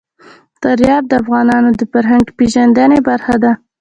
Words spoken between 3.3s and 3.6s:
ده.